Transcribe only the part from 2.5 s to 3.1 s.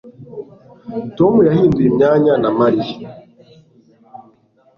Mariya